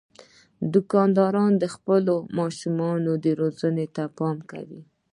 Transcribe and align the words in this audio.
دوکاندار 0.73 1.35
د 1.63 1.63
خپلو 1.75 2.15
ماشومانو 2.37 3.11
روزنې 3.39 3.85
ته 3.95 4.03
پام 4.17 4.37
کوي. 4.51 4.81